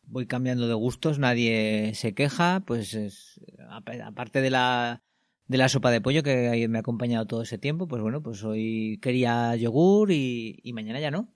voy 0.03 0.27
cambiando 0.27 0.67
de 0.67 0.73
gustos, 0.73 1.19
nadie 1.19 1.93
se 1.95 2.13
queja, 2.13 2.63
pues 2.65 2.93
es, 2.93 3.39
aparte 3.69 4.41
de 4.41 4.49
la 4.49 5.03
de 5.47 5.57
la 5.57 5.69
sopa 5.69 5.91
de 5.91 6.01
pollo 6.01 6.23
que 6.23 6.67
me 6.69 6.77
ha 6.77 6.81
acompañado 6.81 7.25
todo 7.25 7.41
ese 7.41 7.57
tiempo, 7.57 7.87
pues 7.87 8.01
bueno, 8.01 8.23
pues 8.23 8.43
hoy 8.43 8.99
quería 9.01 9.55
yogur 9.55 10.11
y, 10.11 10.59
mañana 10.73 10.99
ya 10.99 11.11
no. 11.11 11.33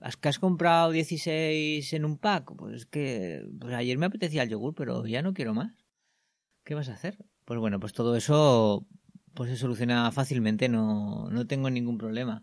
¿Has, 0.00 0.16
que 0.16 0.28
has 0.28 0.38
comprado 0.38 0.90
16 0.90 1.92
en 1.92 2.04
un 2.04 2.18
pack? 2.18 2.54
Pues 2.56 2.86
que 2.86 3.44
pues 3.60 3.74
ayer 3.74 3.98
me 3.98 4.06
apetecía 4.06 4.42
el 4.42 4.50
yogur, 4.50 4.74
pero 4.74 5.06
ya 5.06 5.22
no 5.22 5.34
quiero 5.34 5.54
más. 5.54 5.72
¿Qué 6.64 6.74
vas 6.74 6.88
a 6.88 6.94
hacer? 6.94 7.18
Pues 7.44 7.60
bueno, 7.60 7.80
pues 7.80 7.92
todo 7.92 8.16
eso 8.16 8.86
pues 9.34 9.50
se 9.50 9.56
soluciona 9.56 10.10
fácilmente, 10.12 10.68
no, 10.68 11.28
no 11.30 11.46
tengo 11.46 11.70
ningún 11.70 11.98
problema. 11.98 12.42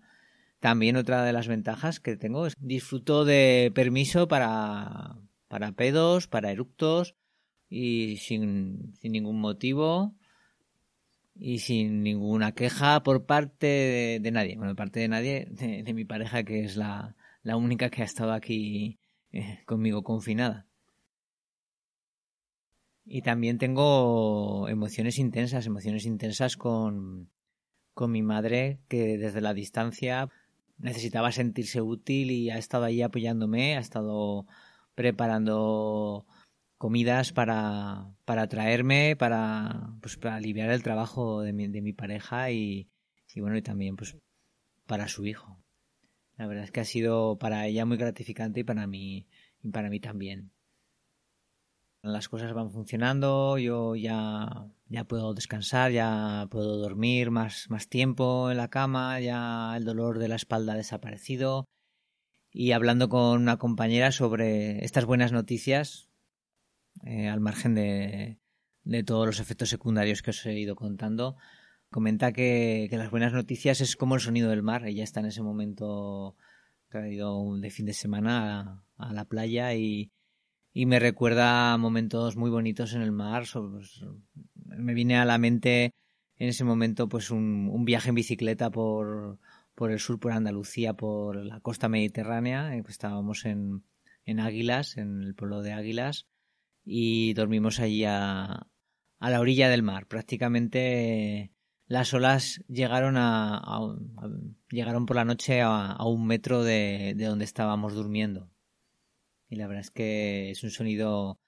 También 0.60 0.96
otra 0.96 1.24
de 1.24 1.34
las 1.34 1.48
ventajas 1.48 2.00
que 2.00 2.18
tengo 2.18 2.48
es 2.48 2.56
disfruto 2.60 3.26
de 3.26 3.72
permiso 3.76 4.28
para, 4.28 5.18
para 5.48 5.72
pedos, 5.74 6.28
para 6.28 6.52
eructos 6.52 7.16
y 7.70 8.18
sin, 8.18 8.94
sin 9.00 9.12
ningún 9.12 9.40
motivo 9.40 10.16
y 11.36 11.60
sin 11.60 12.04
ninguna 12.04 12.54
queja 12.54 13.04
por 13.04 13.26
parte 13.26 14.20
de, 14.22 14.32
nadie. 14.32 14.56
Bueno, 14.58 14.72
por 14.72 14.78
parte 14.78 15.00
de 15.00 15.08
nadie, 15.08 15.48
de, 15.52 15.94
mi 15.94 16.06
pareja, 16.06 16.44
que 16.44 16.64
es 16.64 16.76
la, 16.76 17.16
la, 17.44 17.58
única 17.58 17.90
que 17.90 18.02
ha 18.02 18.06
estado 18.06 18.34
aquí 18.34 19.00
eh, 19.32 19.60
conmigo 19.66 20.04
confinada. 20.04 20.67
Y 23.10 23.22
también 23.22 23.58
tengo 23.58 24.68
emociones 24.68 25.18
intensas, 25.18 25.66
emociones 25.66 26.06
intensas 26.06 26.58
con, 26.58 27.32
con 27.94 28.12
mi 28.12 28.22
madre, 28.22 28.80
que 28.90 29.18
desde 29.18 29.40
la 29.42 29.54
distancia 29.54 30.30
necesitaba 30.78 31.32
sentirse 31.32 31.82
útil 31.82 32.32
y 32.32 32.50
ha 32.50 32.58
estado 32.58 32.84
ahí 32.84 33.02
apoyándome, 33.02 33.78
ha 33.78 33.80
estado 33.80 34.46
preparando 34.94 36.26
comidas 36.78 37.32
para, 37.32 38.14
para 38.26 38.48
traerme, 38.48 39.16
para, 39.16 39.94
pues, 40.02 40.18
para 40.18 40.36
aliviar 40.36 40.70
el 40.70 40.84
trabajo 40.84 41.42
de 41.42 41.54
mi, 41.54 41.68
de 41.68 41.82
mi 41.82 41.94
pareja 41.94 42.52
y, 42.52 42.90
y 43.34 43.40
bueno, 43.40 43.58
y 43.58 43.62
también 43.62 43.96
pues 43.96 44.18
para 44.86 45.08
su 45.08 45.26
hijo. 45.26 45.64
La 46.38 46.46
verdad 46.46 46.66
es 46.66 46.72
que 46.72 46.82
ha 46.82 46.86
sido 46.86 47.38
para 47.40 47.66
ella 47.68 47.86
muy 47.86 47.98
gratificante 47.98 48.60
y 48.60 48.64
para 48.64 48.86
mí, 48.86 49.28
y 49.64 49.70
para 49.70 49.90
mí 49.90 50.00
también. 50.00 50.52
Las 52.14 52.30
cosas 52.30 52.54
van 52.54 52.72
funcionando, 52.72 53.58
yo 53.58 53.96
ya, 53.96 54.68
ya 54.90 55.04
puedo 55.04 55.34
descansar, 55.34 55.92
ya 55.92 56.48
puedo 56.50 56.78
dormir 56.78 57.32
más, 57.32 57.70
más 57.70 57.88
tiempo 57.90 58.50
en 58.52 58.58
la 58.58 58.70
cama, 58.70 59.20
ya 59.20 59.76
el 59.76 59.86
dolor 59.86 60.20
de 60.20 60.28
la 60.28 60.36
espalda 60.36 60.74
ha 60.74 60.78
desaparecido. 60.78 61.66
Y 62.52 62.72
hablando 62.72 63.10
con 63.10 63.42
una 63.42 63.58
compañera 63.58 64.12
sobre 64.12 64.84
estas 64.84 65.06
buenas 65.06 65.32
noticias, 65.32 66.10
eh, 67.04 67.28
al 67.28 67.40
margen 67.40 67.76
de, 67.76 68.40
de, 68.84 69.04
todos 69.04 69.26
los 69.26 69.40
efectos 69.40 69.70
secundarios 69.70 70.22
que 70.22 70.32
os 70.32 70.46
he 70.46 70.58
ido 70.58 70.76
contando. 70.76 71.36
Comenta 71.90 72.34
que, 72.34 72.88
que, 72.90 72.98
las 72.98 73.12
buenas 73.12 73.34
noticias 73.34 73.82
es 73.82 73.96
como 73.96 74.16
el 74.16 74.22
sonido 74.22 74.50
del 74.50 74.64
mar. 74.64 74.86
Ella 74.86 75.04
está 75.04 75.20
en 75.20 75.28
ese 75.28 75.42
momento, 75.42 76.36
ha 76.92 77.08
ido 77.08 77.58
de 77.58 77.70
fin 77.70 77.86
de 77.86 77.94
semana 77.94 78.84
a, 78.98 79.14
la 79.14 79.26
playa 79.26 79.74
y, 79.74 80.12
y 80.78 80.86
me 80.86 81.00
recuerda 81.00 81.76
momentos 81.78 82.36
muy 82.38 82.52
bonitos 82.52 82.94
en 82.94 83.02
el 83.02 83.12
mar. 83.12 83.46
Pues, 83.52 84.06
me 84.54 84.94
viene 84.94 85.18
a 85.18 85.26
la 85.26 85.40
mente 85.40 85.96
en 86.36 86.50
ese 86.50 86.64
momento 86.64 87.10
pues 87.10 87.32
un, 87.32 87.68
un 87.74 87.84
viaje 87.84 88.10
en 88.10 88.16
bicicleta 88.16 88.70
por, 88.70 89.40
por 89.74 89.90
el 89.92 90.00
sur, 90.00 90.20
por 90.20 90.34
Andalucía, 90.34 90.94
por 90.94 91.36
la 91.38 91.62
costa 91.62 91.90
mediterránea. 91.90 92.76
Eh, 92.76 92.84
estábamos 92.88 93.46
en, 93.46 93.86
en 94.24 94.40
Águilas, 94.40 94.98
en 94.98 95.24
el 95.24 95.34
pueblo 95.34 95.64
de 95.64 95.74
Águilas, 95.74 96.28
y 96.86 97.34
dormimos 97.34 97.80
allí 97.80 98.04
a, 98.06 98.68
a 99.18 99.30
la 99.32 99.40
orilla 99.40 99.70
del 99.70 99.82
mar. 99.82 100.06
Prácticamente 100.06 101.54
las 101.88 102.14
olas 102.14 102.64
llegaron 102.68 103.16
a, 103.18 103.64
llegaron 104.70 105.08
por 105.08 105.16
la 105.16 105.26
noche 105.26 105.60
a, 105.64 105.98
un 106.06 106.28
metro 106.28 106.62
de, 106.62 107.16
de, 107.16 107.26
donde 107.26 107.46
estábamos 107.46 107.96
durmiendo. 107.96 108.52
Y 109.50 109.56
la 109.56 109.68
verdad 109.68 109.82
es 109.82 109.92
que 109.92 110.52
es 110.52 110.64
un 110.64 110.72
sonido, 110.72 111.40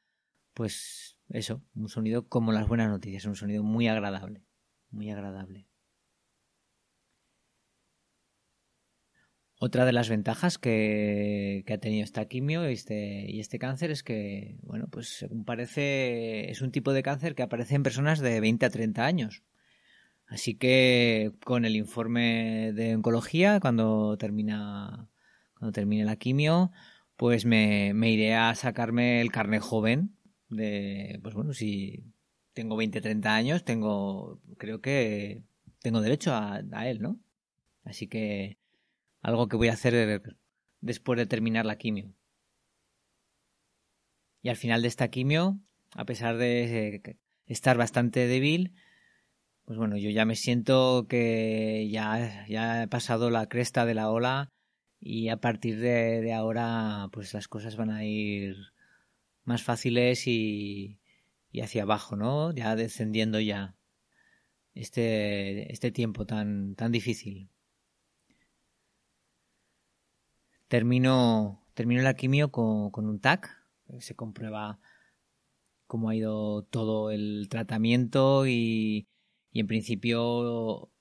pues 0.54 1.18
eso, 1.30 1.64
un 1.76 1.90
sonido 1.90 2.28
como 2.28 2.52
las 2.52 2.68
buenas 2.68 2.90
noticias, 2.90 3.26
un 3.26 3.36
sonido 3.36 3.64
muy 3.64 3.88
agradable, 3.88 4.44
muy 4.90 5.10
agradable. 5.12 5.68
Otra 9.62 9.84
de 9.84 9.92
las 9.92 10.08
ventajas 10.08 10.58
que, 10.58 11.66
ha 11.70 11.78
tenido 11.80 12.06
esta 12.06 12.26
quimio 12.30 12.70
y 12.70 12.74
este, 12.74 13.30
y 13.30 13.42
este 13.42 13.60
cáncer 13.60 13.92
es 13.92 14.04
que, 14.04 14.58
bueno, 14.64 14.88
pues 14.90 15.10
según 15.10 15.44
parece, 15.44 16.50
es 16.50 16.62
un 16.62 16.72
tipo 16.72 16.94
de 16.94 17.04
cáncer 17.04 17.36
que 17.36 17.44
aparece 17.44 17.76
en 17.76 17.84
personas 17.84 18.20
de 18.22 18.40
20 18.40 18.66
a 18.66 18.70
30 18.70 19.06
años. 19.06 19.44
Así 20.28 20.56
que 20.56 21.34
con 21.44 21.66
el 21.66 21.76
informe 21.76 22.72
de 22.74 22.96
oncología, 22.96 23.60
cuando 23.60 24.18
termina, 24.18 25.10
cuando 25.56 25.74
termine 25.74 26.06
la 26.06 26.16
quimio, 26.16 26.72
pues 27.20 27.44
me, 27.44 27.92
iré 28.10 28.34
a 28.34 28.56
sacarme 28.56 29.20
el 29.20 29.30
carnet 29.30 29.62
joven 29.62 30.16
de, 30.48 31.20
pues 31.22 31.36
bueno, 31.36 31.52
si 31.52 32.06
tengo 32.54 32.78
20, 32.78 33.02
30 33.02 33.36
años, 33.36 33.66
tengo, 33.66 34.40
creo 34.58 34.80
que 34.80 35.44
tengo 35.82 36.00
derecho 36.00 36.34
a, 36.34 36.62
a 36.72 36.90
él, 36.90 37.02
¿no? 37.02 37.20
Así 37.84 38.08
que 38.08 38.58
algo 39.22 39.50
que 39.50 39.58
voy 39.58 39.68
a 39.68 39.74
hacer 39.74 40.22
después 40.80 41.18
de 41.18 41.26
terminar 41.26 41.66
la 41.66 41.78
quimio. 41.78 42.14
Y 44.42 44.48
al 44.48 44.56
final 44.56 44.82
de 44.82 44.88
esta 44.88 45.10
quimio, 45.10 45.60
a 45.92 46.06
pesar 46.06 46.38
de 46.38 47.18
estar 47.48 47.76
bastante 47.76 48.28
débil, 48.28 48.76
pues 49.66 49.78
bueno, 49.78 49.98
yo 49.98 50.10
ya 50.10 50.24
me 50.24 50.38
siento 50.38 51.06
que 51.10 51.90
ya, 51.92 52.48
ya 52.48 52.84
he 52.84 52.88
pasado 52.88 53.30
la 53.30 53.50
cresta 53.50 53.86
de 53.86 53.94
la 53.94 54.10
ola 54.10 54.54
y 55.00 55.30
a 55.30 55.38
partir 55.38 55.80
de, 55.80 56.34
ahora 56.34 57.10
pues 57.12 57.34
las 57.34 57.48
cosas 57.48 57.76
van 57.78 57.90
a 57.92 58.04
ir 58.06 58.56
más 59.46 59.64
fáciles 59.64 60.28
y, 60.28 61.00
y 61.52 61.62
hacia 61.62 61.84
abajo, 61.84 62.16
¿no? 62.16 62.54
Ya 62.54 62.76
descendiendo 62.76 63.40
ya 63.40 63.76
este, 64.76 65.72
este 65.72 65.92
tiempo 65.92 66.26
tan, 66.26 66.76
tan 66.76 66.92
difícil. 66.92 67.50
Termino, 70.68 71.66
termino 71.74 72.02
la 72.04 72.14
quimio 72.14 72.52
con, 72.52 72.92
con 72.92 73.08
un 73.08 73.20
TAC, 73.20 73.50
se 74.00 74.16
comprueba 74.16 74.80
cómo 75.88 76.10
ha 76.10 76.16
ido 76.16 76.64
todo 76.64 77.10
el 77.10 77.48
tratamiento 77.50 78.46
y, 78.46 79.08
y 79.52 79.60
en 79.60 79.68
principio 79.68 80.92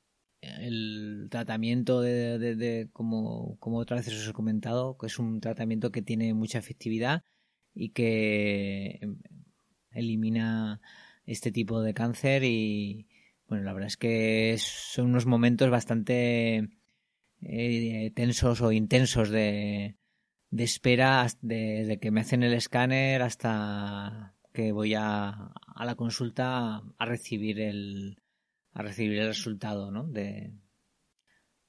el 0.41 1.29
tratamiento 1.31 2.01
de, 2.01 2.89
como, 2.93 3.57
como 3.59 3.79
otras 3.79 4.07
veces 4.07 4.23
os 4.23 4.29
he 4.29 4.33
comentado, 4.33 4.97
que 4.99 5.07
es 5.07 5.19
un 5.19 5.41
tratamiento 5.41 5.91
que 5.91 6.03
tiene 6.03 6.35
mucha 6.35 6.59
efectividad 6.59 7.25
y 7.75 7.91
que 7.91 9.01
elimina 9.93 10.81
este 11.27 11.53
tipo 11.53 11.81
de 11.83 11.95
cáncer 11.95 12.45
y 12.45 13.07
bueno, 13.49 13.65
la 13.65 13.73
verdad 13.73 13.89
es 13.89 13.97
que 13.97 14.57
son 14.59 15.07
unos 15.07 15.27
momentos 15.27 15.71
bastante 15.71 16.69
eh, 17.43 18.13
tensos 18.15 18.61
o 18.61 18.73
intensos 18.73 19.31
de, 19.31 19.97
de 20.51 20.65
espera 20.65 21.27
desde 21.41 21.99
que 21.99 22.11
me 22.11 22.21
hacen 22.21 22.43
el 22.43 22.53
escáner 22.55 23.23
hasta 23.23 24.35
que 24.53 24.73
voy 24.73 24.95
a, 24.95 25.29
a 25.29 25.85
la 25.85 25.95
consulta 25.95 26.83
a 26.99 27.05
recibir 27.07 27.61
el 27.61 28.21
a 28.73 28.83
recibir 28.83 29.19
el 29.19 29.29
resultado 29.29 29.91
¿no? 29.91 30.05
de, 30.05 30.53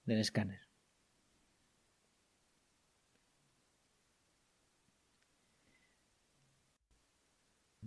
del 0.05 0.19
escáner. 0.19 0.59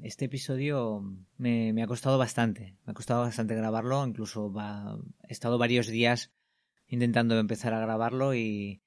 Este 0.02 0.24
episodio 0.24 1.00
me, 1.38 1.72
me, 1.72 1.82
ha 1.82 1.86
costado 1.86 2.18
bastante, 2.18 2.76
me 2.84 2.90
ha 2.90 2.94
costado 2.94 3.22
bastante 3.22 3.54
grabarlo, 3.54 4.04
incluso 4.04 4.52
va, 4.52 4.98
he 5.28 5.32
estado 5.32 5.58
varios 5.58 5.86
días 5.86 6.32
intentando 6.88 7.38
empezar 7.38 7.72
a 7.72 7.80
grabarlo 7.80 8.34
y, 8.34 8.82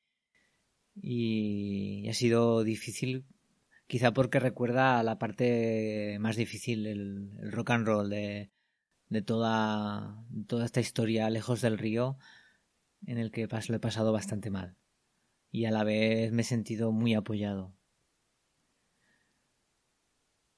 y 0.95 2.07
ha 2.09 2.13
sido 2.13 2.63
difícil, 2.63 3.25
quizá 3.87 4.13
porque 4.13 4.39
recuerda 4.39 4.99
a 4.99 5.03
la 5.03 5.17
parte 5.17 6.17
más 6.19 6.35
difícil, 6.35 6.85
el, 6.85 7.51
rock 7.51 7.71
and 7.71 7.87
roll 7.87 8.09
de, 8.09 8.51
de 9.09 9.21
toda, 9.21 10.25
toda 10.47 10.65
esta 10.65 10.79
historia 10.79 11.29
lejos 11.29 11.61
del 11.61 11.77
río 11.77 12.17
en 13.05 13.17
el 13.17 13.31
que 13.31 13.47
lo 13.47 13.75
he 13.75 13.79
pasado 13.79 14.11
bastante 14.11 14.49
mal 14.49 14.77
y 15.55 15.65
a 15.65 15.71
la 15.71 15.85
vez 15.85 16.33
me 16.33 16.41
he 16.41 16.45
sentido 16.45 16.91
muy 16.91 17.13
apoyado. 17.13 17.73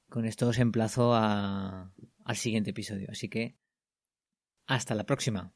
Con 0.10 0.25
esto 0.25 0.47
os 0.47 0.57
emplazo 0.57 1.13
a, 1.13 1.93
al 2.25 2.36
siguiente 2.36 2.71
episodio, 2.71 3.07
así 3.12 3.29
que 3.29 3.60
hasta 4.65 4.95
la 4.95 5.05
próxima. 5.05 5.53